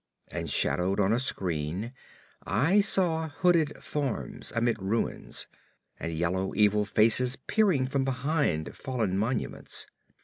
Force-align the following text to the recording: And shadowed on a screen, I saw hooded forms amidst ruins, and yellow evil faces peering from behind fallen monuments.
And 0.31 0.49
shadowed 0.49 0.99
on 0.99 1.13
a 1.13 1.19
screen, 1.19 1.93
I 2.43 2.79
saw 2.79 3.29
hooded 3.29 3.77
forms 3.83 4.51
amidst 4.55 4.81
ruins, 4.81 5.45
and 5.99 6.11
yellow 6.11 6.53
evil 6.55 6.85
faces 6.85 7.35
peering 7.35 7.85
from 7.85 8.03
behind 8.03 8.75
fallen 8.75 9.15
monuments. 9.15 9.85